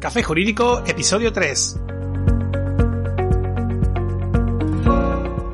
Café 0.00 0.22
Jurídico, 0.22 0.82
episodio 0.86 1.32
3. 1.32 1.80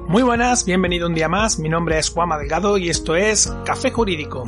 Muy 0.09 0.23
buenas, 0.23 0.65
bienvenido 0.65 1.07
un 1.07 1.15
día 1.15 1.29
más, 1.29 1.59
mi 1.59 1.69
nombre 1.69 1.99
es 1.99 2.11
Juan 2.11 2.31
Delgado 2.39 2.77
y 2.77 2.91
esto 2.91 3.15
es 3.15 3.53
Café 3.65 3.91
Jurídico, 3.91 4.45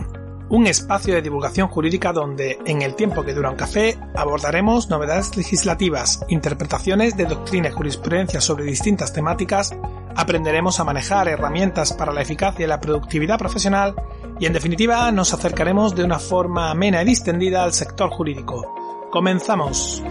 un 0.49 0.67
espacio 0.67 1.15
de 1.15 1.23
divulgación 1.23 1.69
jurídica 1.69 2.13
donde, 2.13 2.59
en 2.67 2.83
el 2.83 2.95
tiempo 2.97 3.25
que 3.25 3.33
dura 3.33 3.49
un 3.49 3.57
café, 3.57 3.97
abordaremos 4.15 4.91
novedades 4.91 5.37
legislativas, 5.37 6.25
interpretaciones 6.29 7.17
de 7.17 7.27
doctrina 7.27 7.69
y 7.69 7.73
jurisprudencia 7.73 8.41
sobre 8.41 8.65
distintas 8.65 9.13
temáticas, 9.13 9.75
aprenderemos 10.17 10.81
a 10.81 10.85
manejar 10.85 11.29
herramientas 11.29 11.93
para 11.93 12.13
la 12.13 12.23
eficacia 12.23 12.65
y 12.65 12.69
la 12.69 12.81
productividad 12.81 13.39
profesional 13.39 13.95
y, 14.39 14.47
en 14.47 14.53
definitiva, 14.53 15.11
nos 15.13 15.33
acercaremos 15.33 15.95
de 15.95 16.05
una 16.05 16.19
forma 16.19 16.71
amena 16.71 17.03
y 17.03 17.05
distendida 17.05 17.65
al 17.65 17.73
sector 17.73 18.11
jurídico 18.11 18.83
Comenzamos. 19.13 20.03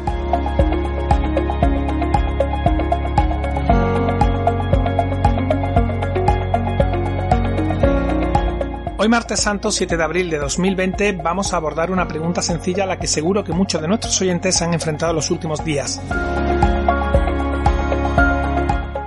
Hoy 9.00 9.09
martes 9.09 9.40
santo 9.40 9.72
7 9.72 9.98
de 9.98 10.04
abril 10.04 10.30
de 10.30 10.38
2020 10.38 11.14
vamos 11.14 11.52
a 11.52 11.58
abordar 11.58 11.90
una 11.90 12.08
pregunta 12.08 12.44
sencilla 12.44 12.84
a 12.84 12.86
la 12.86 13.00
que 13.00 13.08
seguro 13.08 13.44
que 13.44 13.53
muchos 13.53 13.81
de 13.81 13.88
nuestros 13.88 14.22
oyentes 14.22 14.56
se 14.56 14.66
han 14.66 14.76
enfrentado 14.76 15.14
los 15.14 15.31
últimos 15.31 15.66
días. 15.66 16.00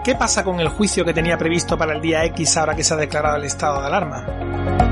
¿Qué 0.03 0.17
pasa 0.17 0.43
con 0.43 0.59
el 0.59 0.67
juicio 0.71 1.05
que 1.05 1.15
tenía 1.15 1.39
previsto 1.39 1.79
para 1.79 1.95
el 1.95 2.01
día 2.01 2.25
X 2.25 2.57
ahora 2.57 2.75
que 2.75 2.83
se 2.83 2.95
ha 2.95 2.97
declarado 2.97 3.37
el 3.37 3.45
estado 3.45 3.81
de 3.81 3.87
alarma? 3.87 4.84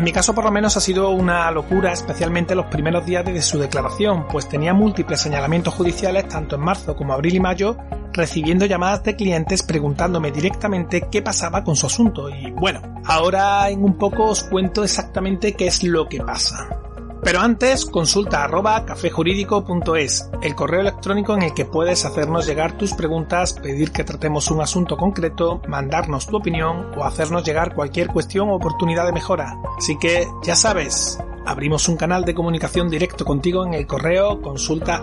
En 0.00 0.04
mi 0.04 0.12
caso 0.12 0.34
por 0.34 0.44
lo 0.44 0.50
menos 0.50 0.78
ha 0.78 0.80
sido 0.80 1.10
una 1.10 1.50
locura, 1.50 1.92
especialmente 1.92 2.54
los 2.54 2.66
primeros 2.66 3.04
días 3.04 3.22
de 3.22 3.42
su 3.42 3.58
declaración, 3.58 4.26
pues 4.28 4.48
tenía 4.48 4.72
múltiples 4.72 5.20
señalamientos 5.20 5.74
judiciales 5.74 6.26
tanto 6.26 6.56
en 6.56 6.62
marzo 6.62 6.96
como 6.96 7.12
abril 7.12 7.34
y 7.34 7.40
mayo, 7.40 7.76
recibiendo 8.10 8.64
llamadas 8.64 9.04
de 9.04 9.14
clientes 9.14 9.62
preguntándome 9.62 10.32
directamente 10.32 11.06
qué 11.10 11.20
pasaba 11.20 11.62
con 11.62 11.76
su 11.76 11.86
asunto 11.86 12.30
y 12.30 12.50
bueno, 12.50 12.80
ahora 13.04 13.68
en 13.68 13.84
un 13.84 13.98
poco 13.98 14.24
os 14.24 14.44
cuento 14.44 14.84
exactamente 14.84 15.52
qué 15.52 15.66
es 15.66 15.84
lo 15.84 16.08
que 16.08 16.20
pasa. 16.22 16.79
Pero 17.22 17.40
antes, 17.40 17.84
consulta 17.84 18.44
arroba 18.44 18.86
cafejurídico.es, 18.86 20.30
el 20.42 20.54
correo 20.54 20.80
electrónico 20.80 21.34
en 21.34 21.42
el 21.42 21.54
que 21.54 21.66
puedes 21.66 22.06
hacernos 22.06 22.46
llegar 22.46 22.78
tus 22.78 22.94
preguntas, 22.94 23.52
pedir 23.52 23.92
que 23.92 24.04
tratemos 24.04 24.50
un 24.50 24.62
asunto 24.62 24.96
concreto, 24.96 25.60
mandarnos 25.68 26.26
tu 26.26 26.38
opinión 26.38 26.92
o 26.96 27.04
hacernos 27.04 27.44
llegar 27.44 27.74
cualquier 27.74 28.08
cuestión 28.08 28.48
o 28.48 28.54
oportunidad 28.54 29.04
de 29.04 29.12
mejora. 29.12 29.58
Así 29.76 29.98
que, 29.98 30.26
ya 30.42 30.56
sabes, 30.56 31.18
abrimos 31.44 31.88
un 31.90 31.98
canal 31.98 32.24
de 32.24 32.34
comunicación 32.34 32.88
directo 32.88 33.26
contigo 33.26 33.66
en 33.66 33.74
el 33.74 33.86
correo 33.86 34.40
consulta. 34.40 35.02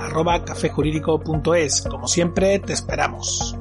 Como 1.89 2.07
siempre, 2.07 2.59
te 2.59 2.73
esperamos. 2.73 3.55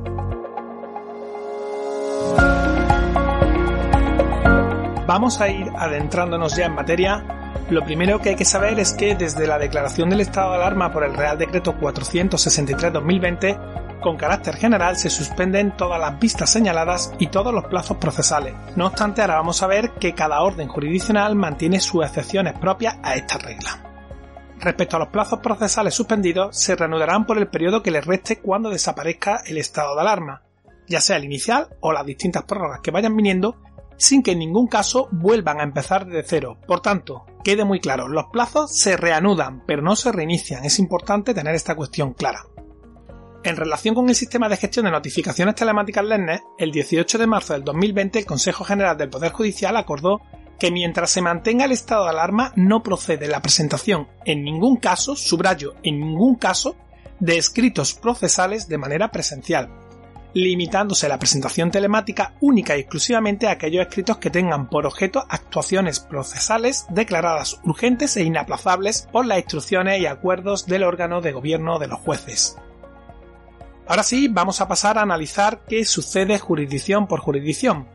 Vamos 5.07 5.41
a 5.41 5.49
ir 5.49 5.71
adentrándonos 5.77 6.57
ya 6.57 6.67
en 6.67 6.75
materia 6.75 7.37
lo 7.71 7.85
primero 7.85 8.21
que 8.21 8.31
hay 8.31 8.37
que 8.37 8.45
saber 8.45 8.79
es 8.79 8.93
que 8.93 9.17
desde 9.17 9.47
la 9.47 9.59
declaración 9.59 10.09
del 10.09 10.21
estado 10.21 10.51
de 10.51 10.59
alarma 10.59 10.93
por 10.93 11.03
el 11.03 11.15
Real 11.15 11.37
Decreto 11.37 11.75
463-2020, 11.75 14.01
con 14.01 14.17
carácter 14.17 14.55
general 14.55 14.97
se 14.97 15.11
suspenden 15.11 15.77
todas 15.77 15.99
las 15.99 16.19
vistas 16.21 16.51
señaladas 16.51 17.13
y 17.19 17.27
todos 17.27 17.53
los 17.53 17.65
plazos 17.65 17.97
procesales. 17.97 18.55
No 18.77 18.87
obstante, 18.87 19.21
ahora 19.21 19.37
vamos 19.37 19.63
a 19.63 19.67
ver 19.67 19.95
que 19.95 20.15
cada 20.15 20.43
orden 20.43 20.69
jurisdiccional 20.69 21.35
mantiene 21.35 21.81
sus 21.81 22.05
excepciones 22.05 22.57
propias 22.57 22.99
a 23.03 23.17
esta 23.17 23.39
regla. 23.39 23.83
Respecto 24.61 24.97
a 24.97 25.01
los 25.01 25.09
plazos 25.09 25.41
procesales 25.41 25.95
suspendidos, 25.95 26.57
se 26.57 26.77
reanudarán 26.77 27.27
por 27.27 27.37
el 27.37 27.49
periodo 27.49 27.83
que 27.83 27.91
les 27.91 28.07
reste 28.07 28.39
cuando 28.39 28.71
desaparezca 28.71 29.43
el 29.45 29.59
estado 29.59 29.97
de 29.97 30.03
alarma, 30.03 30.43
ya 30.87 31.01
sea 31.01 31.17
el 31.17 31.25
inicial 31.25 31.69
o 31.81 31.93
las 31.93 32.07
distintas 32.07 32.45
prórrogas 32.45 32.81
que 32.81 32.93
vayan 32.93 33.17
viniendo 33.17 33.57
sin 33.97 34.23
que 34.23 34.33
en 34.33 34.39
ningún 34.39 34.67
caso 34.67 35.09
vuelvan 35.11 35.61
a 35.61 35.65
empezar 35.65 36.07
de 36.07 36.23
cero. 36.23 36.59
Por 36.67 36.81
tanto, 36.81 37.25
quede 37.47 37.65
muy 37.65 37.79
claro, 37.79 38.09
los 38.09 38.27
plazos 38.33 38.77
se 38.77 38.97
reanudan, 38.97 39.63
pero 39.69 39.81
no 39.81 39.95
se 39.95 40.11
reinician. 40.11 40.65
Es 40.65 40.81
importante 40.81 41.33
tener 41.33 41.55
esta 41.55 41.77
cuestión 41.77 42.13
clara. 42.13 42.45
En 43.45 43.55
relación 43.55 43.95
con 43.95 44.09
el 44.09 44.17
sistema 44.17 44.49
de 44.49 44.57
gestión 44.57 44.87
de 44.87 44.91
notificaciones 44.91 45.55
telemáticas 45.55 46.05
LENET, 46.05 46.43
el 46.59 46.73
18 46.73 47.19
de 47.19 47.27
marzo 47.29 47.53
del 47.53 47.63
2020 47.63 48.19
el 48.19 48.27
Consejo 48.27 48.65
General 48.65 48.97
del 48.97 49.11
Poder 49.11 49.31
Judicial 49.31 49.77
acordó 49.77 50.23
que 50.59 50.73
mientras 50.73 51.09
se 51.11 51.23
mantenga 51.23 51.67
el 51.67 51.71
estado 51.71 52.03
de 52.03 52.11
alarma 52.11 52.53
no 52.57 52.83
procede 52.83 53.29
la 53.29 53.41
presentación 53.41 54.09
en 54.25 54.43
ningún 54.43 54.79
caso, 54.79 55.15
subrayo, 55.15 55.77
en 55.85 56.01
ningún 56.01 56.35
caso, 56.35 56.75
de 57.21 57.39
escritos 57.39 57.95
procesales 57.95 58.67
de 58.67 58.79
manera 58.79 59.13
presencial, 59.13 59.71
limitándose 60.37 61.09
la 61.09 61.19
presentación 61.19 61.71
telemática 61.71 62.35
única 62.43 62.77
y 62.77 62.81
exclusivamente 62.81 63.47
a 63.47 63.53
aquellos 63.53 63.81
escritos 63.81 64.19
que 64.19 64.29
tengan 64.29 64.69
por 64.69 64.85
objeto 64.85 65.25
actuaciones 65.31 65.99
procesales 65.99 66.85
declaradas 66.91 67.59
urgentes 67.65 68.19
e 68.19 68.23
inaplazables 68.23 69.09
por 69.11 69.25
las 69.25 69.39
instrucciones 69.39 69.99
y 69.99 70.05
acuerdos 70.05 70.67
del 70.67 70.83
órgano 70.83 71.23
de 71.23 71.33
gobierno 71.33 71.79
de 71.79 71.87
los 71.89 72.01
jueces. 72.01 72.59
Ahora 73.89 74.03
sí, 74.03 74.29
vamos 74.29 74.61
a 74.61 74.69
pasar 74.69 74.99
a 74.99 75.03
analizar 75.03 75.63
qué 75.67 75.87
sucede 75.87 76.39
jurisdicción 76.39 77.07
por 77.07 77.21
jurisdicción. 77.21 77.89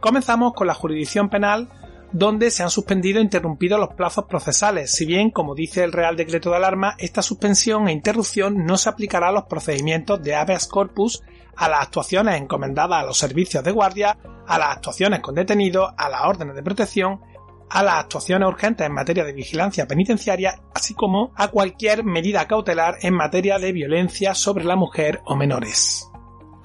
Comenzamos 0.00 0.54
con 0.54 0.66
la 0.66 0.74
jurisdicción 0.74 1.28
penal 1.28 1.68
donde 2.18 2.50
se 2.50 2.62
han 2.62 2.70
suspendido 2.70 3.18
e 3.18 3.22
interrumpido 3.22 3.76
los 3.76 3.92
plazos 3.92 4.24
procesales, 4.24 4.90
si 4.90 5.04
bien, 5.04 5.30
como 5.30 5.54
dice 5.54 5.84
el 5.84 5.92
Real 5.92 6.16
Decreto 6.16 6.48
de 6.48 6.56
Alarma, 6.56 6.94
esta 6.98 7.20
suspensión 7.20 7.88
e 7.88 7.92
interrupción 7.92 8.64
no 8.64 8.78
se 8.78 8.88
aplicará 8.88 9.28
a 9.28 9.32
los 9.32 9.44
procedimientos 9.44 10.22
de 10.22 10.34
habeas 10.34 10.66
corpus, 10.66 11.22
a 11.56 11.68
las 11.68 11.82
actuaciones 11.82 12.40
encomendadas 12.40 13.02
a 13.02 13.04
los 13.04 13.18
servicios 13.18 13.62
de 13.62 13.70
guardia, 13.70 14.16
a 14.46 14.58
las 14.58 14.76
actuaciones 14.76 15.20
con 15.20 15.34
detenidos, 15.34 15.92
a 15.94 16.08
las 16.08 16.22
órdenes 16.22 16.56
de 16.56 16.62
protección, 16.62 17.20
a 17.68 17.82
las 17.82 17.96
actuaciones 17.96 18.48
urgentes 18.48 18.86
en 18.86 18.94
materia 18.94 19.24
de 19.24 19.34
vigilancia 19.34 19.86
penitenciaria, 19.86 20.62
así 20.74 20.94
como 20.94 21.32
a 21.36 21.48
cualquier 21.48 22.02
medida 22.02 22.48
cautelar 22.48 22.94
en 23.02 23.12
materia 23.12 23.58
de 23.58 23.72
violencia 23.72 24.34
sobre 24.34 24.64
la 24.64 24.76
mujer 24.76 25.20
o 25.26 25.36
menores. 25.36 26.08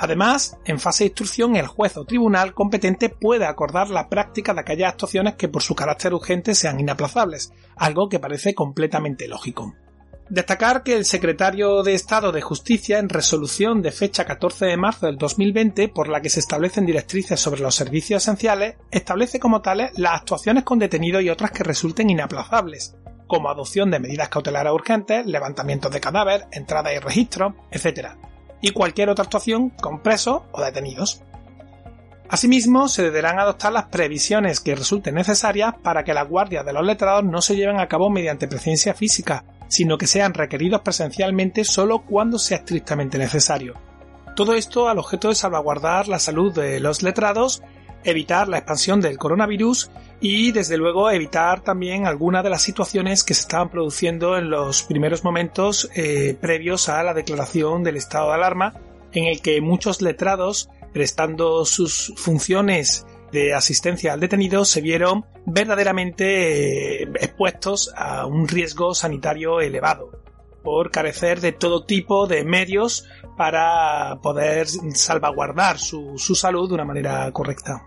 Además, 0.01 0.57
en 0.65 0.79
fase 0.79 1.03
de 1.03 1.09
instrucción, 1.09 1.55
el 1.55 1.67
juez 1.67 1.95
o 1.95 2.05
tribunal 2.05 2.55
competente 2.55 3.07
puede 3.07 3.45
acordar 3.45 3.91
la 3.91 4.09
práctica 4.09 4.51
de 4.51 4.61
aquellas 4.61 4.93
actuaciones 4.93 5.35
que 5.35 5.47
por 5.47 5.61
su 5.61 5.75
carácter 5.75 6.15
urgente 6.15 6.55
sean 6.55 6.79
inaplazables, 6.79 7.53
algo 7.75 8.09
que 8.09 8.17
parece 8.17 8.55
completamente 8.55 9.27
lógico. 9.27 9.75
Destacar 10.27 10.81
que 10.81 10.95
el 10.95 11.05
secretario 11.05 11.83
de 11.83 11.93
Estado 11.93 12.31
de 12.31 12.41
Justicia, 12.41 12.97
en 12.97 13.09
resolución 13.09 13.83
de 13.83 13.91
fecha 13.91 14.25
14 14.25 14.65
de 14.65 14.77
marzo 14.77 15.05
del 15.05 15.19
2020, 15.19 15.89
por 15.89 16.09
la 16.09 16.19
que 16.19 16.31
se 16.31 16.39
establecen 16.39 16.87
directrices 16.87 17.39
sobre 17.39 17.61
los 17.61 17.75
servicios 17.75 18.23
esenciales, 18.23 18.77
establece 18.89 19.39
como 19.39 19.61
tales 19.61 19.91
las 19.99 20.21
actuaciones 20.21 20.63
con 20.63 20.79
detenidos 20.79 21.21
y 21.21 21.29
otras 21.29 21.51
que 21.51 21.63
resulten 21.63 22.09
inaplazables, 22.09 22.95
como 23.27 23.51
adopción 23.51 23.91
de 23.91 23.99
medidas 23.99 24.29
cautelares 24.29 24.73
urgentes, 24.73 25.27
levantamientos 25.27 25.91
de 25.91 26.01
cadáver, 26.01 26.47
entrada 26.51 26.91
y 26.91 26.97
registro, 26.97 27.53
etc 27.69 28.30
y 28.61 28.71
cualquier 28.71 29.09
otra 29.09 29.23
actuación 29.23 29.69
con 29.69 30.01
presos 30.01 30.43
o 30.51 30.61
detenidos. 30.61 31.21
Asimismo, 32.29 32.87
se 32.87 33.03
deberán 33.03 33.39
adoptar 33.39 33.73
las 33.73 33.85
previsiones 33.85 34.61
que 34.61 34.75
resulten 34.75 35.15
necesarias 35.15 35.73
para 35.83 36.03
que 36.03 36.13
las 36.13 36.29
guardias 36.29 36.65
de 36.65 36.71
los 36.71 36.85
letrados 36.85 37.25
no 37.25 37.41
se 37.41 37.55
lleven 37.55 37.79
a 37.79 37.87
cabo 37.87 38.09
mediante 38.09 38.47
presencia 38.47 38.93
física, 38.93 39.43
sino 39.67 39.97
que 39.97 40.07
sean 40.07 40.33
requeridos 40.33 40.81
presencialmente 40.81 41.65
solo 41.65 42.03
cuando 42.03 42.39
sea 42.39 42.59
estrictamente 42.59 43.17
necesario. 43.17 43.75
Todo 44.35 44.53
esto 44.53 44.87
al 44.87 44.99
objeto 44.99 45.27
de 45.27 45.35
salvaguardar 45.35 46.07
la 46.07 46.19
salud 46.19 46.53
de 46.53 46.79
los 46.79 47.03
letrados 47.03 47.61
evitar 48.03 48.47
la 48.47 48.57
expansión 48.57 49.01
del 49.01 49.17
coronavirus 49.17 49.91
y 50.21 50.51
desde 50.51 50.77
luego 50.77 51.09
evitar 51.09 51.61
también 51.61 52.05
algunas 52.05 52.43
de 52.43 52.51
las 52.51 52.61
situaciones 52.61 53.23
que 53.23 53.33
se 53.33 53.41
estaban 53.41 53.69
produciendo 53.69 54.37
en 54.37 54.51
los 54.51 54.83
primeros 54.83 55.23
momentos 55.23 55.89
eh, 55.95 56.37
previos 56.39 56.87
a 56.89 57.01
la 57.01 57.15
declaración 57.15 57.83
del 57.83 57.97
estado 57.97 58.27
de 58.29 58.35
alarma 58.35 58.75
en 59.11 59.25
el 59.25 59.41
que 59.41 59.59
muchos 59.61 60.01
letrados 60.01 60.69
prestando 60.93 61.65
sus 61.65 62.13
funciones 62.17 63.05
de 63.31 63.53
asistencia 63.53 64.13
al 64.13 64.19
detenido 64.19 64.63
se 64.63 64.81
vieron 64.81 65.25
verdaderamente 65.45 67.03
eh, 67.03 67.09
expuestos 67.19 67.91
a 67.95 68.27
un 68.27 68.47
riesgo 68.47 68.93
sanitario 68.93 69.59
elevado 69.59 70.21
por 70.63 70.91
carecer 70.91 71.41
de 71.41 71.51
todo 71.51 71.85
tipo 71.85 72.27
de 72.27 72.43
medios 72.43 73.07
para 73.37 74.19
poder 74.21 74.67
salvaguardar 74.67 75.79
su, 75.79 76.15
salud 76.17 76.67
de 76.67 76.75
una 76.75 76.85
manera 76.85 77.31
correcta. 77.31 77.83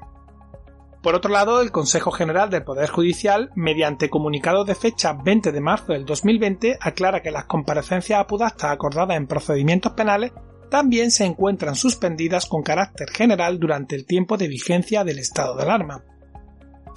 Por 1.05 1.15
otro 1.15 1.31
lado, 1.31 1.61
el 1.61 1.71
Consejo 1.71 2.11
General 2.13 2.49
del 2.49 2.65
Poder 2.65 2.89
Judicial, 2.89 3.51
mediante 3.55 4.09
comunicado 4.09 4.65
de 4.65 4.75
fecha 4.75 5.13
20 5.13 5.53
de 5.53 5.61
marzo 5.61 5.93
del 5.93 6.07
2020, 6.07 6.79
aclara 6.81 7.21
que 7.21 7.31
las 7.31 7.45
comparecencias 7.45 8.19
apudastas 8.19 8.73
acordadas 8.73 9.19
en 9.19 9.27
procedimientos 9.27 9.93
penales 9.93 10.33
también 10.71 11.11
se 11.11 11.27
encuentran 11.27 11.75
suspendidas 11.75 12.47
con 12.47 12.63
carácter 12.63 13.11
general 13.11 13.61
durante 13.61 13.97
el 13.97 14.07
tiempo 14.07 14.39
de 14.39 14.49
vigencia 14.49 15.05
del 15.05 15.19
estado 15.19 15.57
de 15.57 15.65
alarma. 15.65 16.03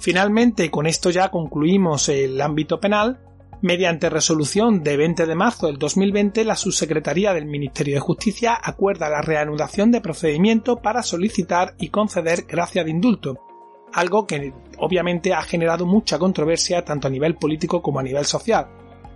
Finalmente, 0.00 0.70
con 0.70 0.86
esto 0.86 1.10
ya 1.10 1.28
concluimos 1.28 2.08
el 2.08 2.40
ámbito 2.40 2.80
penal, 2.80 3.20
mediante 3.60 4.08
resolución 4.08 4.82
de 4.82 4.96
20 4.96 5.26
de 5.26 5.34
marzo 5.34 5.66
del 5.66 5.76
2020, 5.76 6.44
la 6.44 6.56
Subsecretaría 6.56 7.34
del 7.34 7.44
Ministerio 7.44 7.96
de 7.96 8.00
Justicia 8.00 8.58
acuerda 8.58 9.10
la 9.10 9.20
reanudación 9.20 9.90
de 9.90 10.00
procedimiento 10.00 10.76
para 10.76 11.02
solicitar 11.02 11.74
y 11.78 11.90
conceder 11.90 12.46
gracia 12.48 12.84
de 12.84 12.90
indulto, 12.90 13.47
algo 13.92 14.26
que 14.26 14.52
obviamente 14.78 15.32
ha 15.32 15.42
generado 15.42 15.86
mucha 15.86 16.18
controversia 16.18 16.84
tanto 16.84 17.08
a 17.08 17.10
nivel 17.10 17.34
político 17.36 17.82
como 17.82 18.00
a 18.00 18.02
nivel 18.02 18.24
social, 18.24 18.68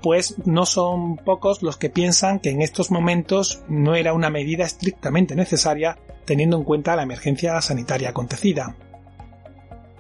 pues 0.03 0.37
no 0.47 0.67
son 0.67 1.17
pocos 1.17 1.63
los 1.63 1.77
que 1.77 1.91
piensan 1.91 2.41
que 2.41 2.51
en 2.51 2.61
estos 2.61 2.91
momentos 2.91 3.63
no 3.69 3.95
era 3.95 4.13
una 4.13 4.31
medida 4.31 4.65
estrictamente 4.65 5.37
necesaria 5.37 5.99
teniendo 6.25 6.57
en 6.57 6.65
cuenta 6.65 6.97
la 6.97 7.05
emergencia 7.05 7.61
sanitaria 7.61 8.11
acontecida. 8.11 8.77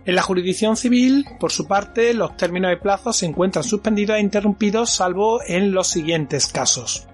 En 0.05 0.17
la 0.17 0.23
jurisdicción 0.23 0.77
civil, 0.77 1.25
por 1.39 1.53
su 1.53 1.69
parte, 1.69 2.13
los 2.13 2.37
términos 2.37 2.71
de 2.71 2.77
plazo 2.77 3.13
se 3.13 3.27
encuentran 3.27 3.63
suspendidos 3.63 4.17
e 4.17 4.21
interrumpidos 4.21 4.91
salvo 4.91 5.41
en 5.47 5.73
los 5.73 5.87
siguientes 5.87 6.49
casos. 6.49 7.07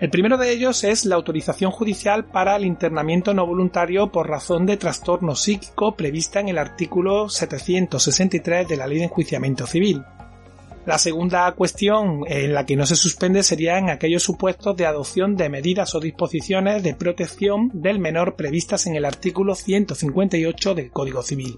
El 0.00 0.08
primero 0.08 0.38
de 0.38 0.50
ellos 0.50 0.82
es 0.82 1.04
la 1.04 1.16
autorización 1.16 1.70
judicial 1.70 2.24
para 2.24 2.56
el 2.56 2.64
internamiento 2.64 3.34
no 3.34 3.46
voluntario 3.46 4.10
por 4.10 4.30
razón 4.30 4.64
de 4.64 4.78
trastorno 4.78 5.36
psíquico 5.36 5.94
prevista 5.94 6.40
en 6.40 6.48
el 6.48 6.56
artículo 6.56 7.28
763 7.28 8.66
de 8.66 8.76
la 8.78 8.86
Ley 8.86 8.96
de 8.96 9.04
Enjuiciamiento 9.04 9.66
Civil. 9.66 10.02
La 10.86 10.96
segunda 10.96 11.52
cuestión 11.52 12.22
en 12.26 12.54
la 12.54 12.64
que 12.64 12.76
no 12.76 12.86
se 12.86 12.96
suspende 12.96 13.42
sería 13.42 13.76
en 13.76 13.90
aquellos 13.90 14.22
supuestos 14.22 14.74
de 14.74 14.86
adopción 14.86 15.36
de 15.36 15.50
medidas 15.50 15.94
o 15.94 16.00
disposiciones 16.00 16.82
de 16.82 16.94
protección 16.94 17.70
del 17.74 17.98
menor 17.98 18.36
previstas 18.36 18.86
en 18.86 18.96
el 18.96 19.04
artículo 19.04 19.54
158 19.54 20.74
del 20.74 20.90
Código 20.90 21.22
Civil. 21.22 21.56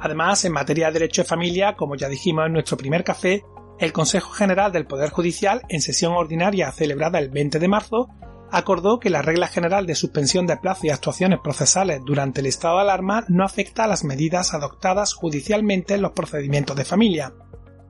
Además, 0.00 0.44
en 0.44 0.52
materia 0.52 0.88
de 0.88 0.94
derecho 0.94 1.22
de 1.22 1.28
familia, 1.28 1.76
como 1.76 1.94
ya 1.94 2.08
dijimos 2.08 2.46
en 2.46 2.54
nuestro 2.54 2.76
primer 2.76 3.04
café, 3.04 3.44
el 3.82 3.92
Consejo 3.92 4.30
General 4.30 4.70
del 4.70 4.86
Poder 4.86 5.10
Judicial, 5.10 5.62
en 5.68 5.82
sesión 5.82 6.12
ordinaria 6.12 6.70
celebrada 6.70 7.18
el 7.18 7.30
20 7.30 7.58
de 7.58 7.66
marzo, 7.66 8.08
acordó 8.52 9.00
que 9.00 9.10
la 9.10 9.22
regla 9.22 9.48
general 9.48 9.86
de 9.86 9.96
suspensión 9.96 10.46
de 10.46 10.56
plazo 10.56 10.86
y 10.86 10.90
actuaciones 10.90 11.40
procesales 11.42 12.00
durante 12.06 12.42
el 12.42 12.46
estado 12.46 12.76
de 12.76 12.82
alarma 12.82 13.24
no 13.26 13.44
afecta 13.44 13.82
a 13.82 13.88
las 13.88 14.04
medidas 14.04 14.54
adoptadas 14.54 15.14
judicialmente 15.14 15.94
en 15.94 16.02
los 16.02 16.12
procedimientos 16.12 16.76
de 16.76 16.84
familia, 16.84 17.32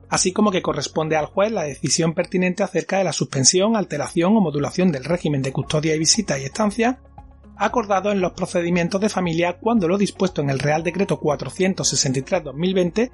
así 0.09 0.33
como 0.33 0.49
que 0.49 0.63
corresponde 0.63 1.15
al 1.15 1.27
juez 1.27 1.51
la 1.51 1.61
decisión 1.61 2.15
pertinente 2.15 2.63
acerca 2.63 2.97
de 2.97 3.03
la 3.03 3.13
suspensión, 3.13 3.75
alteración 3.75 4.35
o 4.35 4.41
modulación 4.41 4.91
del 4.91 5.03
régimen 5.03 5.43
de 5.43 5.51
custodia 5.51 5.93
y 5.95 5.99
visita 5.99 6.39
y 6.39 6.45
estancia 6.45 7.01
acordado 7.55 8.11
en 8.11 8.19
los 8.19 8.33
procedimientos 8.33 8.99
de 8.99 9.09
familia 9.09 9.59
cuando 9.59 9.87
lo 9.87 9.99
dispuesto 9.99 10.41
en 10.41 10.49
el 10.49 10.57
Real 10.57 10.81
Decreto 10.81 11.19
463-2020 11.19 13.11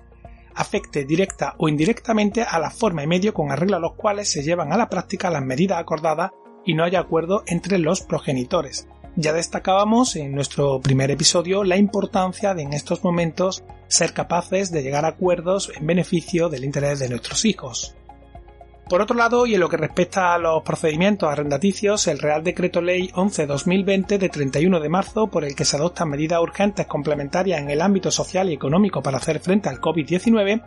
afecte 0.56 1.06
directa 1.06 1.56
o 1.58 1.70
indirectamente 1.70 2.44
a 2.44 2.60
la 2.60 2.70
forma 2.70 3.04
y 3.04 3.08
medio 3.08 3.34
con 3.34 3.52
arreglo 3.52 3.78
a 3.78 3.80
los 3.80 3.94
cuales 3.94 4.32
se 4.32 4.44
llevan 4.44 4.74
a 4.74 4.78
la 4.78 4.90
práctica 4.90 5.30
las 5.30 5.44
medidas 5.44 5.80
acordadas 5.80 6.32
y 6.66 6.74
no 6.74 6.84
haya 6.84 7.00
acuerdo 7.00 7.44
entre 7.48 7.80
los 7.80 8.02
progenitores. 8.02 8.88
Ya 9.16 9.34
destacábamos 9.34 10.16
en 10.16 10.34
nuestro 10.34 10.80
primer 10.82 11.12
episodio 11.12 11.64
la 11.64 11.78
importancia 11.78 12.54
de 12.54 12.62
en 12.62 12.74
estos 12.74 13.04
momentos 13.04 13.64
ser 13.88 14.14
capaces 14.14 14.72
de 14.72 14.84
llegar 14.84 15.04
a 15.04 15.10
acuerdos 15.10 15.72
en 15.76 15.88
beneficio 15.88 16.48
del 16.50 16.64
interés 16.64 17.00
de 17.00 17.10
nuestros 17.10 17.44
hijos. 17.46 17.96
Por 18.90 19.04
otro 19.04 19.16
lado, 19.16 19.46
y 19.46 19.54
en 19.54 19.60
lo 19.60 19.70
que 19.70 19.78
respecta 19.78 20.34
a 20.34 20.40
los 20.40 20.64
procedimientos 20.64 21.32
arrendaticios, 21.32 22.08
el 22.08 22.18
Real 22.18 22.44
Decreto 22.44 22.82
Ley 22.82 23.10
11-2020 23.10 24.18
de 24.18 24.30
31 24.30 24.80
de 24.80 24.90
marzo, 24.90 25.28
por 25.28 25.46
el 25.46 25.56
que 25.56 25.64
se 25.64 25.78
adoptan 25.78 26.10
medidas 26.10 26.42
urgentes 26.42 26.88
complementarias 26.88 27.62
en 27.62 27.70
el 27.70 27.82
ámbito 27.82 28.10
social 28.10 28.50
y 28.50 28.54
económico 28.54 29.04
para 29.04 29.18
hacer 29.18 29.42
frente 29.42 29.70
al 29.70 29.80
COVID-19, 29.80 30.64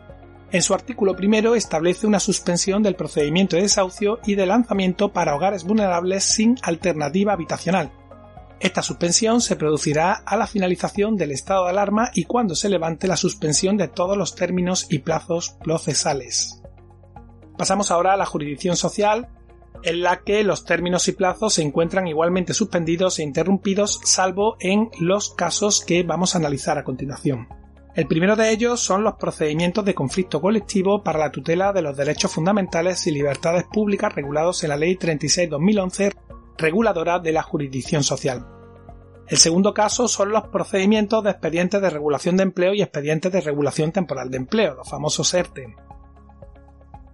en 0.52 0.62
su 0.62 0.72
artículo 0.72 1.16
primero 1.16 1.56
establece 1.56 2.06
una 2.06 2.20
suspensión 2.20 2.80
del 2.84 2.94
procedimiento 2.94 3.56
de 3.56 3.62
desahucio 3.62 4.20
y 4.24 4.36
de 4.36 4.46
lanzamiento 4.46 5.12
para 5.12 5.34
hogares 5.34 5.64
vulnerables 5.64 6.22
sin 6.22 6.56
alternativa 6.62 7.32
habitacional. 7.32 7.90
Esta 8.60 8.82
suspensión 8.82 9.40
se 9.40 9.56
producirá 9.56 10.12
a 10.12 10.36
la 10.36 10.46
finalización 10.46 11.16
del 11.16 11.32
estado 11.32 11.64
de 11.64 11.70
alarma 11.70 12.12
y 12.14 12.26
cuando 12.26 12.54
se 12.54 12.68
levante 12.68 13.08
la 13.08 13.16
suspensión 13.16 13.76
de 13.76 13.88
todos 13.88 14.16
los 14.16 14.36
términos 14.36 14.86
y 14.90 15.00
plazos 15.00 15.56
procesales. 15.64 16.61
Pasamos 17.56 17.90
ahora 17.90 18.14
a 18.14 18.16
la 18.16 18.26
jurisdicción 18.26 18.76
social, 18.76 19.28
en 19.82 20.02
la 20.02 20.20
que 20.20 20.44
los 20.44 20.64
términos 20.64 21.08
y 21.08 21.12
plazos 21.12 21.54
se 21.54 21.62
encuentran 21.62 22.06
igualmente 22.06 22.54
suspendidos 22.54 23.18
e 23.18 23.22
interrumpidos, 23.22 24.00
salvo 24.04 24.56
en 24.60 24.90
los 24.98 25.34
casos 25.34 25.84
que 25.84 26.02
vamos 26.02 26.34
a 26.34 26.38
analizar 26.38 26.78
a 26.78 26.84
continuación. 26.84 27.48
El 27.94 28.06
primero 28.06 28.36
de 28.36 28.50
ellos 28.50 28.80
son 28.80 29.04
los 29.04 29.16
procedimientos 29.16 29.84
de 29.84 29.94
conflicto 29.94 30.40
colectivo 30.40 31.02
para 31.02 31.18
la 31.18 31.30
tutela 31.30 31.74
de 31.74 31.82
los 31.82 31.94
derechos 31.94 32.32
fundamentales 32.32 33.06
y 33.06 33.10
libertades 33.10 33.64
públicas 33.64 34.14
regulados 34.14 34.62
en 34.64 34.70
la 34.70 34.78
Ley 34.78 34.96
36-2011, 34.96 36.14
reguladora 36.56 37.18
de 37.18 37.32
la 37.32 37.42
jurisdicción 37.42 38.02
social. 38.02 38.46
El 39.28 39.36
segundo 39.36 39.74
caso 39.74 40.08
son 40.08 40.30
los 40.30 40.44
procedimientos 40.48 41.22
de 41.22 41.30
expedientes 41.30 41.82
de 41.82 41.90
regulación 41.90 42.36
de 42.36 42.44
empleo 42.44 42.72
y 42.72 42.82
expedientes 42.82 43.30
de 43.30 43.40
regulación 43.42 43.92
temporal 43.92 44.30
de 44.30 44.38
empleo, 44.38 44.74
los 44.74 44.88
famosos 44.88 45.32
ERTE. 45.34 45.76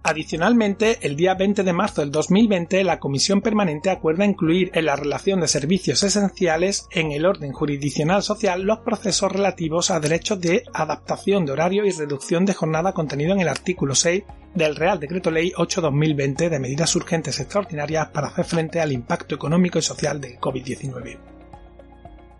Adicionalmente, 0.01 0.97
el 1.01 1.17
día 1.17 1.33
20 1.33 1.63
de 1.63 1.73
marzo 1.73 1.99
del 1.99 2.09
2020, 2.09 2.85
la 2.85 2.99
Comisión 2.99 3.41
Permanente 3.41 3.89
acuerda 3.89 4.25
incluir 4.25 4.71
en 4.73 4.85
la 4.85 4.95
relación 4.95 5.41
de 5.41 5.49
servicios 5.49 6.01
esenciales 6.03 6.87
en 6.91 7.11
el 7.11 7.25
orden 7.25 7.51
jurisdiccional 7.51 8.23
social 8.23 8.61
los 8.63 8.79
procesos 8.79 9.29
relativos 9.29 9.91
a 9.91 9.99
derechos 9.99 10.39
de 10.39 10.63
adaptación 10.73 11.45
de 11.45 11.51
horario 11.51 11.85
y 11.85 11.91
reducción 11.91 12.45
de 12.45 12.53
jornada 12.53 12.93
contenido 12.93 13.33
en 13.33 13.41
el 13.41 13.49
artículo 13.49 13.93
6 13.93 14.23
del 14.55 14.77
Real 14.77 15.01
Decreto 15.01 15.31
Ley 15.31 15.51
8-2020 15.51 16.49
de 16.49 16.59
medidas 16.59 16.95
urgentes 16.95 17.37
extraordinarias 17.41 18.07
para 18.07 18.27
hacer 18.27 18.45
frente 18.45 18.79
al 18.79 18.93
impacto 18.93 19.35
económico 19.35 19.79
y 19.79 19.81
social 19.81 20.21
del 20.21 20.39
COVID-19. 20.39 21.17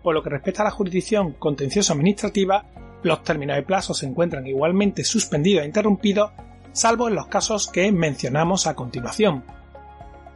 Por 0.02 0.14
lo 0.14 0.22
que 0.22 0.30
respecta 0.30 0.62
a 0.62 0.64
la 0.64 0.70
jurisdicción 0.70 1.34
contencioso 1.34 1.92
administrativa, 1.92 2.64
los 3.02 3.22
términos 3.22 3.56
de 3.56 3.62
plazo 3.64 3.92
se 3.92 4.06
encuentran 4.06 4.46
igualmente 4.46 5.04
suspendidos 5.04 5.62
e 5.62 5.66
interrumpidos 5.66 6.30
salvo 6.72 7.08
en 7.08 7.14
los 7.14 7.26
casos 7.26 7.68
que 7.68 7.90
mencionamos 7.92 8.66
a 8.66 8.74
continuación. 8.74 9.44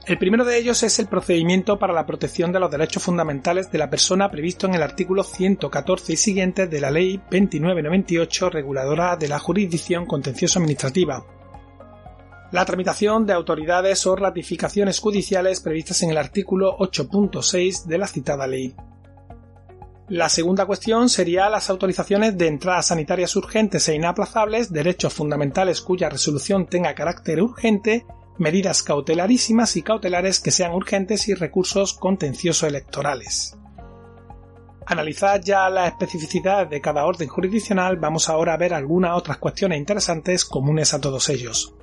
El 0.06 0.19
primero 0.19 0.44
de 0.44 0.58
ellos 0.58 0.82
es 0.82 0.98
el 0.98 1.06
procedimiento 1.06 1.78
para 1.78 1.94
la 1.94 2.04
protección 2.04 2.52
de 2.52 2.60
los 2.60 2.70
derechos 2.70 3.02
fundamentales 3.02 3.72
de 3.72 3.78
la 3.78 3.88
persona 3.88 4.31
previsto 4.31 4.66
en 4.66 4.75
el 4.75 4.82
artículo 4.82 5.25
114 5.25 6.12
y 6.12 6.16
siguientes 6.16 6.70
de 6.70 6.81
la 6.81 6.90
Ley 6.90 7.16
2998 7.16 8.50
reguladora 8.50 9.16
de 9.16 9.28
la 9.28 9.38
jurisdicción 9.38 10.05
contencioso 10.05 10.58
administrativa. 10.58 11.24
La 12.53 12.67
tramitación 12.67 13.24
de 13.24 13.32
autoridades 13.32 14.06
o 14.06 14.14
ratificaciones 14.14 15.00
judiciales 15.00 15.60
previstas 15.60 16.03
en 16.03 16.10
el 16.10 16.19
artículo 16.19 16.76
8.6 16.76 17.84
de 17.86 17.98
la 17.98 18.06
citada 18.06 18.46
ley. 18.46 18.76
La 20.08 20.29
segunda 20.29 20.67
cuestión 20.67 21.08
sería 21.08 21.49
las 21.49 21.70
autorizaciones 21.70 22.37
de 22.37 22.49
entradas 22.49 22.89
sanitarias 22.89 23.37
urgentes 23.37 23.89
e 23.89 23.94
inaplazables, 23.94 24.70
derechos 24.70 25.15
fundamentales 25.15 25.81
cuya 25.81 26.11
resolución 26.11 26.67
tenga 26.67 26.94
carácter 26.94 27.41
urgente, 27.41 28.05
medidas 28.37 28.82
cautelarísimas 28.82 29.77
y 29.77 29.82
cautelares 29.82 30.41
que 30.41 30.51
sean 30.51 30.73
urgentes 30.73 31.29
y 31.29 31.34
recursos 31.34 31.94
contencioso 31.94 32.67
electorales. 32.67 33.56
Analizad 34.84 35.41
ya 35.43 35.70
la 35.70 35.87
especificidad 35.87 36.67
de 36.67 36.82
cada 36.82 37.06
orden 37.06 37.29
jurisdiccional, 37.29 37.96
vamos 37.96 38.29
ahora 38.29 38.53
a 38.53 38.58
ver 38.58 38.75
algunas 38.75 39.17
otras 39.17 39.39
cuestiones 39.39 39.79
interesantes 39.79 40.44
comunes 40.44 40.93
a 40.93 41.01
todos 41.01 41.31
ellos. 41.31 41.75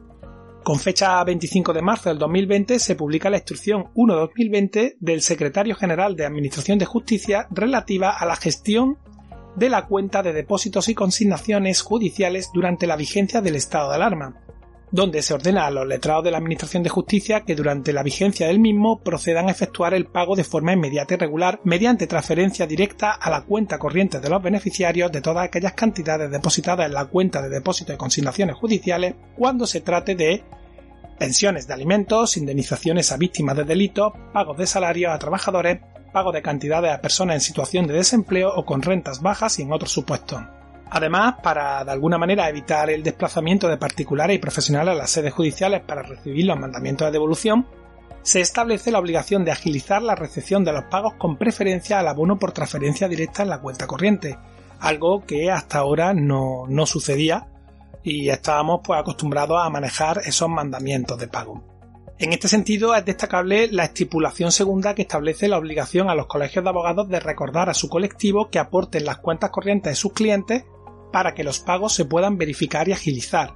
Con 0.64 0.80
fecha 0.80 1.24
25 1.24 1.74
de 1.74 1.82
marzo 1.82 2.10
del 2.10 2.20
2020 2.20 2.78
se 2.78 2.96
publica 2.96 3.32
la 3.32 3.38
instrucción 3.38 3.86
1-2020 3.96 4.96
del 5.00 5.22
Secretario 5.22 5.76
General 5.76 6.16
de 6.16 6.26
Administración 6.26 6.78
de 6.78 6.86
Justicia 6.86 7.48
relativa 7.50 8.12
a 8.12 8.28
la 8.28 8.36
gestión 8.36 9.00
de 9.56 9.70
la 9.70 9.88
cuenta 9.88 10.22
de 10.22 10.34
depósitos 10.34 10.88
y 10.88 10.94
consignaciones 10.94 11.82
judiciales 11.82 12.52
durante 12.54 12.86
la 12.86 12.96
vigencia 12.96 13.42
del 13.42 13.56
estado 13.56 13.90
de 13.90 13.96
alarma, 13.96 14.40
donde 14.92 15.22
se 15.22 15.34
ordena 15.34 15.66
a 15.66 15.72
los 15.72 15.88
letrados 15.88 16.24
de 16.24 16.32
la 16.32 16.38
Administración 16.38 16.84
de 16.84 16.90
Justicia 16.90 17.42
que 17.42 17.56
durante 17.56 17.94
la 17.94 18.04
vigencia 18.04 18.48
del 18.48 18.60
mismo 18.60 19.02
procedan 19.02 19.48
a 19.48 19.52
efectuar 19.52 19.94
el 19.94 20.06
pago 20.06 20.36
de 20.36 20.44
forma 20.44 20.74
inmediata 20.74 21.14
y 21.14 21.18
regular 21.18 21.62
mediante 21.64 22.08
transferencia 22.08 22.68
directa 22.68 23.12
a 23.12 23.30
la 23.30 23.44
cuenta 23.44 23.80
corriente 23.80 24.20
de 24.20 24.30
los 24.30 24.44
beneficiarios 24.44 25.12
de 25.12 25.22
todas 25.22 25.46
aquellas 25.46 25.74
cantidades 25.74 26.30
depositadas 26.30 26.86
en 26.86 26.94
la 26.94 27.06
cuenta 27.06 27.42
de 27.42 27.50
depósitos 27.50 27.96
y 27.96 27.98
consignaciones 27.98 28.58
judiciales 28.58 29.16
cuando 29.38 29.66
se 29.66 29.82
trate 29.82 30.16
de 30.16 30.44
pensiones 31.18 31.68
de 31.68 31.74
alimentos, 31.74 32.36
indemnizaciones 32.36 33.12
a 33.12 33.18
víctimas 33.18 33.56
de 33.56 33.64
delitos, 33.64 34.12
pagos 34.34 34.58
de 34.58 34.68
salarios 34.68 35.14
a 35.14 35.20
trabajadores, 35.20 35.80
pago 36.12 36.32
de 36.32 36.42
cantidades 36.42 36.92
a 36.92 37.00
personas 37.00 37.36
en 37.36 37.42
situación 37.42 37.88
de 37.88 37.94
desempleo 37.94 38.52
o 38.54 38.66
con 38.66 38.82
rentas 38.82 39.22
bajas 39.22 39.60
y 39.60 39.62
en 39.62 39.72
otros 39.72 39.92
supuestos. 39.92 40.42
Además, 40.94 41.36
para 41.42 41.86
de 41.86 41.92
alguna 41.92 42.18
manera 42.18 42.50
evitar 42.50 42.90
el 42.90 43.02
desplazamiento 43.02 43.70
de 43.70 43.78
particulares 43.78 44.36
y 44.36 44.40
profesionales 44.40 44.94
a 44.94 44.98
las 44.98 45.10
sedes 45.10 45.34
judiciales 45.34 45.82
para 45.82 46.04
recibir 46.04 46.46
los 46.46 46.60
mandamientos 46.60 47.08
de 47.08 47.14
devolución, 47.14 47.66
se 48.24 48.42
establece 48.42 48.92
la 48.92 49.00
obligación 49.00 49.46
de 49.46 49.52
agilizar 49.52 50.02
la 50.02 50.16
recepción 50.16 50.66
de 50.66 50.74
los 50.74 50.84
pagos 50.84 51.14
con 51.14 51.38
preferencia 51.38 51.98
al 51.98 52.10
abono 52.10 52.38
por 52.38 52.52
transferencia 52.52 53.08
directa 53.08 53.42
en 53.42 53.50
la 53.50 53.62
cuenta 53.62 53.88
corriente, 53.88 54.38
algo 54.82 55.26
que 55.26 55.50
hasta 55.50 55.80
ahora 55.80 56.14
no, 56.14 56.66
no 56.68 56.86
sucedía 56.86 57.48
y 58.04 58.28
estábamos 58.28 58.82
pues 58.84 59.00
acostumbrados 59.00 59.60
a 59.64 59.70
manejar 59.70 60.20
esos 60.26 60.50
mandamientos 60.50 61.18
de 61.18 61.30
pago. 61.30 61.64
En 62.20 62.34
este 62.34 62.50
sentido, 62.50 62.94
es 62.94 63.06
destacable 63.06 63.70
la 63.72 63.86
estipulación 63.86 64.52
segunda 64.52 64.94
que 64.94 65.04
establece 65.04 65.48
la 65.48 65.58
obligación 65.58 66.10
a 66.10 66.16
los 66.16 66.28
colegios 66.28 66.66
de 66.66 66.70
abogados 66.70 67.08
de 67.08 67.22
recordar 67.22 67.70
a 67.70 67.74
su 67.74 67.88
colectivo 67.88 68.50
que 68.50 68.60
aporten 68.60 69.06
las 69.06 69.20
cuentas 69.20 69.52
corrientes 69.52 69.94
de 69.94 69.96
sus 69.96 70.12
clientes 70.12 70.66
para 71.12 71.34
que 71.34 71.44
los 71.44 71.60
pagos 71.60 71.94
se 71.94 72.06
puedan 72.06 72.38
verificar 72.38 72.88
y 72.88 72.94
agilizar. 72.94 73.56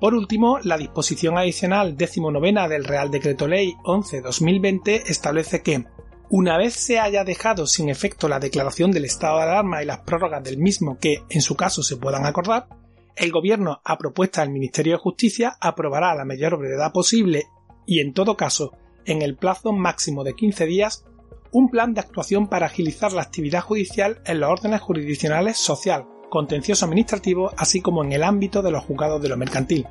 Por 0.00 0.14
último, 0.14 0.58
la 0.60 0.78
disposición 0.78 1.36
adicional 1.36 1.96
19 1.96 2.68
del 2.68 2.84
Real 2.84 3.10
Decreto 3.10 3.46
Ley 3.46 3.74
11-2020 3.84 5.02
establece 5.06 5.62
que, 5.62 5.84
una 6.30 6.56
vez 6.56 6.74
se 6.74 6.98
haya 6.98 7.24
dejado 7.24 7.66
sin 7.66 7.90
efecto 7.90 8.28
la 8.28 8.38
declaración 8.38 8.92
del 8.92 9.04
estado 9.04 9.38
de 9.38 9.42
alarma 9.42 9.82
y 9.82 9.86
las 9.86 10.00
prórrogas 10.00 10.42
del 10.42 10.58
mismo 10.58 10.96
que, 10.98 11.24
en 11.28 11.42
su 11.42 11.54
caso, 11.54 11.82
se 11.82 11.96
puedan 11.96 12.24
acordar, 12.24 12.68
el 13.16 13.32
Gobierno, 13.32 13.82
a 13.84 13.98
propuesta 13.98 14.40
del 14.40 14.50
Ministerio 14.50 14.94
de 14.94 15.02
Justicia, 15.02 15.56
aprobará 15.60 16.12
a 16.12 16.14
la 16.14 16.24
mayor 16.24 16.56
brevedad 16.56 16.92
posible 16.92 17.48
y, 17.84 18.00
en 18.00 18.14
todo 18.14 18.36
caso, 18.36 18.72
en 19.04 19.20
el 19.20 19.36
plazo 19.36 19.72
máximo 19.72 20.24
de 20.24 20.34
15 20.34 20.64
días, 20.66 21.04
un 21.52 21.68
plan 21.68 21.92
de 21.92 22.00
actuación 22.00 22.48
para 22.48 22.66
agilizar 22.66 23.12
la 23.12 23.22
actividad 23.22 23.60
judicial 23.60 24.22
en 24.24 24.40
los 24.40 24.50
órdenes 24.50 24.80
jurisdiccionales 24.80 25.58
social, 25.58 26.06
contencioso 26.30 26.86
administrativo, 26.86 27.52
así 27.58 27.82
como 27.82 28.02
en 28.02 28.12
el 28.12 28.22
ámbito 28.22 28.62
de 28.62 28.70
los 28.70 28.84
juzgados 28.84 29.20
de 29.20 29.28
lo 29.28 29.36
mercantil. 29.36 29.86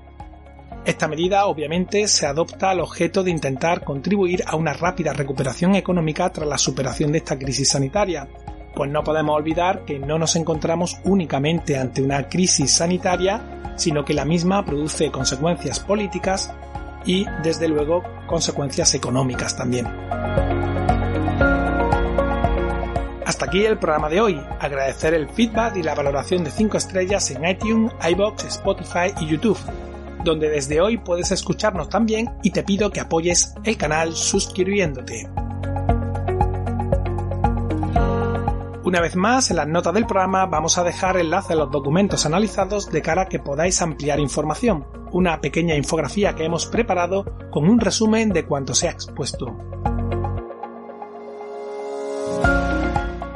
Esta 0.86 1.08
medida 1.08 1.46
obviamente 1.46 2.08
se 2.08 2.26
adopta 2.26 2.72
al 2.72 2.80
objeto 2.80 3.22
de 3.22 3.30
intentar 3.30 3.84
contribuir 3.84 4.44
a 4.48 4.56
una 4.56 4.74
rápida 4.74 5.14
recuperación 5.14 5.76
económica 5.76 6.32
tras 6.32 6.48
la 6.48 6.58
superación 6.58 7.12
de 7.12 7.20
esta 7.20 7.38
crisis 7.38 7.70
sanitaria, 7.70 8.28
pues 8.74 8.90
no 8.90 9.04
podemos 9.04 9.36
olvidar 9.36 9.84
que 9.86 10.00
no 10.00 10.18
nos 10.18 10.36
encontramos 10.36 11.00
únicamente 11.04 11.78
ante 11.78 12.02
una 12.02 12.30
crisis 12.30 12.72
sanitaria, 12.72 13.74
sino 13.76 14.06
que 14.06 14.14
la 14.14 14.26
misma 14.26 14.66
produce 14.66 15.12
consecuencias 15.12 15.80
políticas 15.80 16.54
y, 17.06 17.26
desde 17.44 17.68
luego, 17.68 18.04
consecuencias 18.28 18.94
económicas 18.94 19.56
también. 19.56 19.86
Hasta 23.30 23.46
aquí 23.46 23.64
el 23.64 23.78
programa 23.78 24.10
de 24.10 24.22
hoy. 24.22 24.42
Agradecer 24.60 25.14
el 25.14 25.30
feedback 25.30 25.76
y 25.76 25.84
la 25.84 25.94
valoración 25.94 26.44
de 26.44 26.50
5 26.50 26.78
estrellas 26.78 27.30
en 27.30 27.46
iTunes, 27.46 27.94
iBox, 28.10 28.46
Spotify 28.46 29.14
y 29.22 29.28
YouTube, 29.28 29.60
donde 30.24 30.50
desde 30.50 30.82
hoy 30.82 30.98
puedes 30.98 31.32
escucharnos 31.32 31.90
también 31.90 32.32
y 32.42 32.50
te 32.50 32.64
pido 32.64 32.90
que 32.90 33.02
apoyes 33.02 33.54
el 33.64 33.78
canal 33.78 34.16
suscribiéndote. 34.16 35.30
Una 38.84 39.00
vez 39.00 39.16
más, 39.16 39.52
en 39.52 39.58
las 39.58 39.68
notas 39.68 39.94
del 39.94 40.08
programa 40.08 40.48
vamos 40.48 40.80
a 40.80 40.84
dejar 40.84 41.18
enlace 41.18 41.54
a 41.54 41.58
los 41.58 41.70
documentos 41.70 42.26
analizados 42.26 42.90
de 42.90 43.04
cara 43.04 43.22
a 43.22 43.30
que 43.30 43.38
podáis 43.38 43.80
ampliar 43.84 44.20
información, 44.20 44.88
una 45.12 45.40
pequeña 45.40 45.76
infografía 45.76 46.34
que 46.34 46.46
hemos 46.46 46.66
preparado 46.66 47.26
con 47.52 47.70
un 47.70 47.80
resumen 47.80 48.30
de 48.30 48.46
cuanto 48.46 48.74
se 48.74 48.88
ha 48.88 48.92
expuesto. 48.92 49.69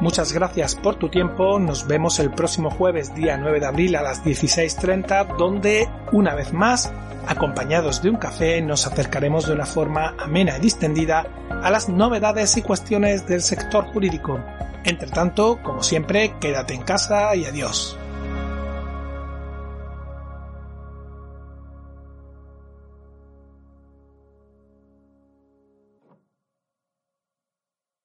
Muchas 0.04 0.34
gracias 0.34 0.74
por 0.74 0.96
tu 0.96 1.08
tiempo, 1.08 1.58
nos 1.58 1.86
vemos 1.86 2.18
el 2.18 2.30
próximo 2.30 2.68
jueves 2.68 3.14
día 3.14 3.38
9 3.38 3.58
de 3.58 3.66
abril 3.66 3.96
a 3.96 4.02
las 4.02 4.22
16.30 4.22 5.38
donde, 5.38 5.88
una 6.12 6.34
vez 6.34 6.52
más, 6.52 6.92
acompañados 7.26 8.02
de 8.02 8.10
un 8.10 8.16
café, 8.16 8.60
nos 8.60 8.86
acercaremos 8.86 9.46
de 9.46 9.54
una 9.54 9.64
forma 9.64 10.14
amena 10.18 10.58
y 10.58 10.60
distendida 10.60 11.26
a 11.48 11.70
las 11.70 11.88
novedades 11.88 12.54
y 12.58 12.60
cuestiones 12.60 13.26
del 13.26 13.40
sector 13.40 13.86
jurídico. 13.94 14.44
Entre 14.84 15.08
tanto, 15.08 15.58
como 15.62 15.82
siempre, 15.82 16.34
quédate 16.38 16.74
en 16.74 16.82
casa 16.82 17.34
y 17.34 17.46
adiós. 17.46 17.96